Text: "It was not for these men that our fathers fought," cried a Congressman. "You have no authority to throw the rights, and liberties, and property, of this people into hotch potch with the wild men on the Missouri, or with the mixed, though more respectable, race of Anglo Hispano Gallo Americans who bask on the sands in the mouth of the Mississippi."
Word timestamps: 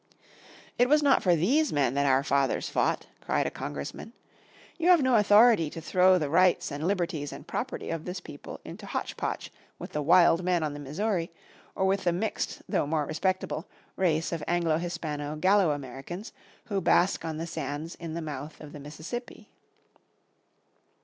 "It 0.79 0.89
was 0.89 1.03
not 1.03 1.21
for 1.21 1.35
these 1.35 1.71
men 1.71 1.93
that 1.93 2.07
our 2.07 2.23
fathers 2.23 2.67
fought," 2.67 3.05
cried 3.23 3.45
a 3.45 3.51
Congressman. 3.51 4.13
"You 4.79 4.89
have 4.89 5.03
no 5.03 5.13
authority 5.15 5.69
to 5.69 5.79
throw 5.79 6.17
the 6.17 6.27
rights, 6.27 6.71
and 6.71 6.87
liberties, 6.87 7.31
and 7.31 7.45
property, 7.45 7.91
of 7.91 8.05
this 8.05 8.19
people 8.19 8.59
into 8.65 8.87
hotch 8.87 9.15
potch 9.15 9.51
with 9.77 9.91
the 9.91 10.01
wild 10.01 10.43
men 10.43 10.63
on 10.63 10.73
the 10.73 10.79
Missouri, 10.79 11.29
or 11.75 11.85
with 11.85 12.03
the 12.05 12.11
mixed, 12.13 12.63
though 12.67 12.87
more 12.87 13.05
respectable, 13.05 13.67
race 13.95 14.31
of 14.31 14.43
Anglo 14.47 14.79
Hispano 14.79 15.35
Gallo 15.35 15.69
Americans 15.69 16.33
who 16.65 16.81
bask 16.81 17.23
on 17.23 17.37
the 17.37 17.45
sands 17.45 17.93
in 17.93 18.15
the 18.15 18.23
mouth 18.23 18.59
of 18.59 18.73
the 18.73 18.79
Mississippi." 18.79 19.49